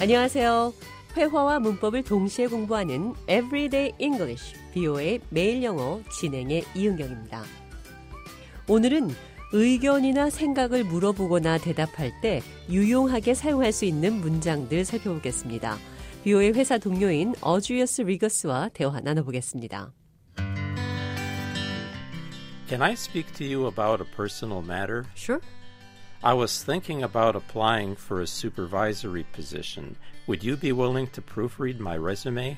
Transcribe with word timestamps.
안녕하세요. 0.00 0.72
회화와 1.16 1.58
문법을 1.58 2.04
동시에 2.04 2.46
공부하는 2.46 3.14
Everyday 3.22 3.92
English, 3.98 4.54
BO의 4.72 5.20
매일 5.28 5.64
영어 5.64 6.00
진행의 6.20 6.62
이은경입니다. 6.76 7.42
오늘은 8.68 9.10
의견이나 9.52 10.30
생각을 10.30 10.84
물어보거나 10.84 11.58
대답할 11.58 12.12
때 12.20 12.42
유용하게 12.70 13.34
사용할 13.34 13.72
수 13.72 13.86
있는 13.86 14.20
문장들 14.20 14.84
살펴보겠습니다. 14.84 15.76
BO의 16.22 16.52
회사 16.52 16.78
동료인 16.78 17.34
어주이어스 17.40 18.02
리거스와 18.02 18.70
대화 18.72 19.00
나눠보겠습니다. 19.00 19.92
Can 22.68 22.82
I 22.82 22.92
speak 22.92 23.32
to 23.32 23.44
you 23.44 23.66
about 23.66 24.00
a 24.00 24.06
personal 24.16 24.62
matter? 24.62 25.02
Sure. 25.16 25.40
I 26.23 26.33
was 26.33 26.63
thinking 26.63 27.03
about 27.03 27.35
applying 27.35 27.95
for 27.95 28.21
a 28.21 28.27
supervisory 28.27 29.25
position. 29.33 29.97
Would 30.27 30.43
you 30.43 30.55
be 30.55 30.71
willing 30.71 31.07
to 31.07 31.21
proofread 31.21 31.79
my 31.79 31.97
resume? 31.97 32.57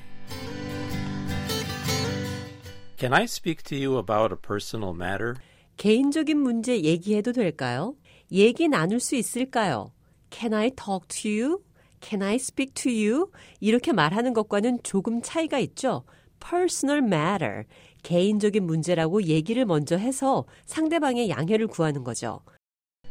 Can 2.96 3.12
I 3.12 3.26
speak 3.26 3.62
to 3.64 3.76
you 3.76 3.98
about 3.98 4.32
a 4.32 4.36
personal 4.36 4.94
matter? 4.94 5.36
개인적인 5.76 6.38
문제 6.38 6.80
얘기해도 6.80 7.32
될까요? 7.32 7.94
얘기 8.32 8.68
나눌 8.68 9.00
수 9.00 9.16
있을까요? 9.16 9.92
Can 10.30 10.54
I 10.54 10.70
talk 10.70 11.06
to 11.08 11.30
you? 11.30 11.62
Can 12.00 12.22
I 12.22 12.36
speak 12.36 12.74
to 12.74 12.92
you? 12.92 13.30
이렇게 13.60 13.92
말하는 13.92 14.32
것과는 14.32 14.78
조금 14.82 15.20
차이가 15.22 15.58
있죠. 15.58 16.04
personal 16.40 17.04
matter. 17.04 17.64
개인적인 18.02 18.64
문제라고 18.64 19.24
얘기를 19.24 19.64
먼저 19.64 19.96
해서 19.96 20.44
상대방의 20.66 21.28
양해를 21.28 21.66
구하는 21.66 22.04
거죠. 22.04 22.40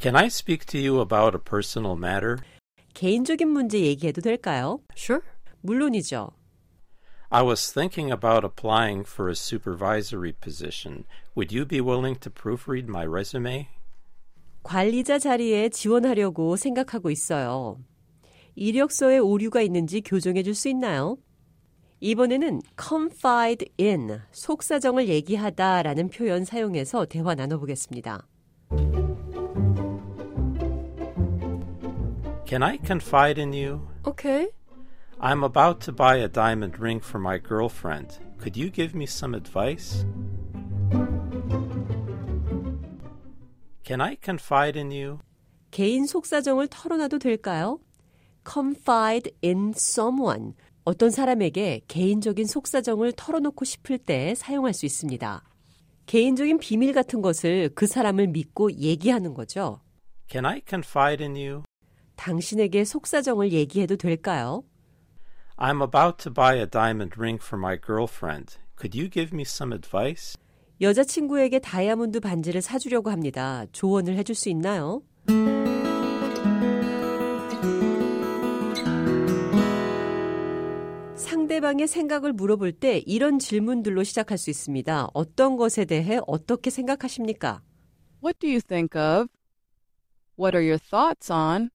Can 0.01 0.17
I 0.17 0.29
speak 0.29 0.65
to 0.67 0.79
you 0.79 1.01
about 1.01 1.35
a 1.35 1.39
personal 1.39 1.97
matter? 1.97 2.39
개인적인 2.95 3.49
문제 3.49 3.81
얘기해도 3.81 4.21
될까요? 4.23 4.81
Sure. 4.97 5.23
물론이죠. 5.61 6.31
I 7.29 7.43
was 7.45 7.71
thinking 7.73 8.11
about 8.11 8.45
applying 8.45 9.07
for 9.07 9.29
a 9.29 9.35
supervisory 9.37 10.33
position. 10.33 11.05
Would 11.37 11.55
you 11.55 11.67
be 11.67 11.81
willing 11.81 12.19
to 12.21 12.31
proofread 12.33 12.89
my 12.89 13.07
resume? 13.07 13.69
관리자 14.63 15.19
자리에 15.19 15.69
지원하려고 15.69 16.57
생각하고 16.57 17.11
있어요. 17.11 17.79
이력서에 18.57 19.19
오류가 19.19 19.63
있는지 19.63 20.01
교정해 20.01 20.43
줄 20.43 20.55
수 20.55 20.69
있나요? 20.69 21.19
이번에는 22.01 22.63
confide 22.79 23.69
in, 23.79 24.21
속사정을 24.33 25.09
얘기하다 25.09 25.83
라는 25.83 26.09
표현 26.09 26.45
사용해서 26.45 27.05
대화 27.05 27.35
나눠보겠습니다. 27.35 28.27
Can 32.51 32.65
I 32.65 32.79
confide 32.79 33.39
in 33.39 33.53
you? 33.53 33.87
Okay. 34.05 34.49
I'm 35.21 35.45
about 35.45 35.81
to 35.83 35.93
buy 35.93 36.17
a 36.17 36.27
diamond 36.27 36.81
ring 36.81 36.99
for 36.99 37.21
my 37.21 37.39
girlfriend. 37.39 38.19
Could 38.39 38.57
you 38.57 38.71
give 38.71 38.93
me 38.93 39.07
some 39.07 39.37
advice? 39.37 40.05
Can 43.85 44.01
I 44.01 44.17
confide 44.21 44.77
in 44.77 44.91
you? 44.91 45.21
개인 45.71 46.07
속사정을 46.07 46.67
털어놔도 46.67 47.21
될까요? 47.21 47.79
confide 48.45 49.31
in 49.45 49.73
someone. 49.77 50.55
어떤 50.83 51.11
사람에게 51.11 51.83
개인적인 51.87 52.47
속사정을 52.47 53.13
털어놓고 53.13 53.65
싶을 53.65 53.97
때 53.97 54.35
사용할 54.35 54.75
수 54.75 54.87
있습니다. 54.87 55.45
개인적인 56.07 56.59
비밀 56.59 56.95
같은 56.95 57.23
것을 57.23 57.71
그 57.77 57.87
사람을 57.87 58.27
믿고 58.27 58.73
얘기하는 58.73 59.35
거죠. 59.35 59.83
Can 60.29 60.45
I 60.45 60.63
confide 60.67 61.25
in 61.25 61.37
you? 61.37 61.63
당신에게 62.21 62.85
속사정을 62.85 63.53
얘기해도 63.53 63.97
될까요? 63.97 64.63
I'm 65.57 65.83
about 65.83 66.23
to 66.23 66.33
buy 66.33 66.59
a 66.59 66.67
diamond 66.67 67.19
ring 67.19 67.43
for 67.43 67.59
my 67.59 67.79
girlfriend. 67.81 68.59
Could 68.77 68.99
you 68.99 69.11
give 69.11 69.35
me 69.35 69.43
some 69.43 69.73
advice? 69.73 70.37
여자친구에게 70.83 71.61
다이아몬드 71.61 72.21
반지를 72.21 72.61
사주려고 72.61 73.11
합니다. 73.11 73.65
조언을 73.73 74.17
해줄 74.17 74.35
수 74.35 74.51
있나요? 74.51 75.03
상대방의 81.17 81.87
생각을 81.87 82.33
물어볼 82.35 82.73
때 82.73 82.99
이런 82.99 83.39
질문들로 83.39 84.05
시작할 84.05 84.37
수 84.37 84.51
있습니다. 84.51 85.09
어떤 85.15 85.57
것에 85.57 85.87
대해 85.87 86.21
어떻게 86.27 86.69
생각하십니까? 86.69 87.63
What 88.23 88.39
do 88.39 88.49
you 88.49 88.61
think 88.61 88.99
of? 88.99 89.29
What 90.39 90.57
are 90.57 90.67
your 90.67 90.79
thoughts 90.79 91.31
on? 91.33 91.71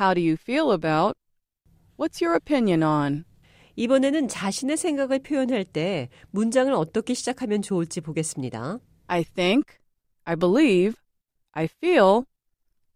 How 0.00 0.14
do 0.14 0.20
you 0.20 0.36
feel 0.40 0.72
about? 0.72 1.14
What's 1.96 2.20
your 2.20 2.34
opinion 2.36 2.82
on? 2.82 3.24
이번에는 3.76 4.28
자신의 4.28 4.76
생각을 4.76 5.20
표현할 5.20 5.64
때 5.64 6.08
문장을 6.30 6.72
어떻게 6.72 7.14
시작하면 7.14 7.62
좋을지 7.62 8.00
보겠습니다. 8.00 8.78
I 9.06 9.24
think, 9.24 9.78
I 10.24 10.36
believe, 10.36 10.96
I 11.52 11.64
feel, 11.64 12.24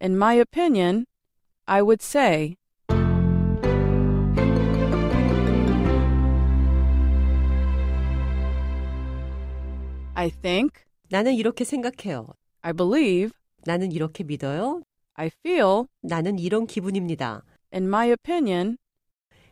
in 0.02 0.14
my 0.14 0.38
opinion, 0.40 1.04
I 1.66 1.82
would 1.82 2.02
say. 2.02 2.56
I 10.14 10.30
think, 10.30 10.82
나는 11.10 11.34
이렇게 11.34 11.64
생각해요. 11.64 12.26
I 12.62 12.72
believe, 12.72 13.30
나는 13.64 13.92
이렇게 13.92 14.24
믿어요. 14.24 14.81
I 15.15 15.27
feel, 15.27 15.85
나는 16.01 16.39
이런 16.39 16.65
기분입니다. 16.65 17.43
in 17.73 17.83
my 17.85 18.11
opinion, 18.11 18.77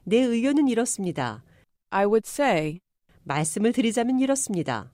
내 0.03 0.17
의견은 0.17 0.67
이렇습니다. 0.67 1.43
I 1.91 2.05
would 2.05 2.27
say. 2.27 2.79
말씀을 3.23 3.71
드리자면 3.71 4.19
이렇습니다. 4.19 4.91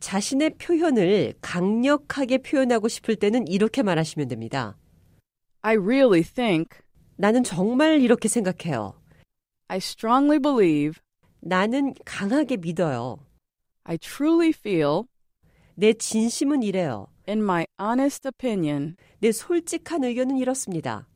자신의 0.00 0.56
표현을 0.58 1.34
강력하게 1.40 2.38
표현하고 2.38 2.88
싶을 2.88 3.16
때는 3.16 3.48
이렇게 3.48 3.82
말하시면 3.82 4.28
됩니다. 4.28 4.76
I 5.62 5.76
really 5.76 6.22
think, 6.22 6.80
나는 7.16 7.42
정말 7.42 8.00
이렇게 8.00 8.28
생각해요. 8.28 9.00
I 9.68 9.78
strongly 9.78 10.38
believe, 10.38 11.00
나는 11.40 11.94
강하게 12.04 12.58
믿어요. 12.58 13.18
I 13.84 13.96
truly 13.96 14.50
feel, 14.50 15.04
내 15.80 15.94
진심은 15.94 16.62
이래요. 16.62 17.06
in 17.26 17.38
my 17.38 17.64
honest 17.80 18.28
opinion. 18.28 18.96
내 19.20 19.32
솔직한 19.32 20.04
의견은 20.04 20.36
이렇습니다. 20.36 21.08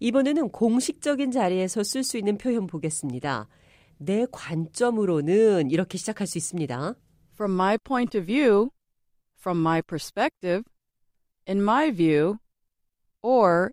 이번에는 0.00 0.48
공식적인 0.48 1.30
자리에서 1.30 1.82
쓸 1.82 2.02
수 2.02 2.16
있는 2.16 2.38
표현 2.38 2.66
보겠습니다. 2.66 3.48
내 3.98 4.24
관점으로는 4.32 5.70
이렇게 5.70 5.98
시작할 5.98 6.26
수 6.26 6.38
있습니다. 6.38 6.94
From 7.34 7.52
my 7.52 7.76
point 7.76 8.16
of 8.16 8.24
view, 8.24 8.70
from 9.38 9.60
my 9.60 9.82
perspective, 9.82 10.64
in 11.46 11.60
my 11.60 11.94
view, 11.94 12.38
or 13.20 13.72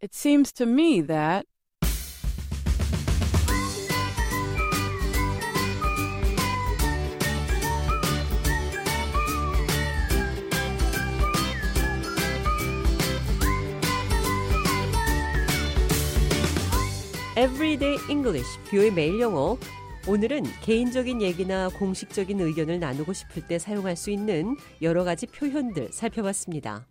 it 0.00 0.14
seems 0.14 0.52
to 0.52 0.64
me 0.64 1.04
that. 1.04 1.44
Everyday 17.34 17.96
English, 18.10 18.58
뷰의 18.68 18.92
매일 18.92 19.18
영어. 19.18 19.56
오늘은 20.06 20.42
개인적인 20.60 21.22
얘기나 21.22 21.70
공식적인 21.70 22.38
의견을 22.38 22.78
나누고 22.78 23.14
싶을 23.14 23.46
때 23.48 23.58
사용할 23.58 23.96
수 23.96 24.10
있는 24.10 24.54
여러 24.82 25.02
가지 25.02 25.26
표현들 25.26 25.92
살펴봤습니다. 25.92 26.86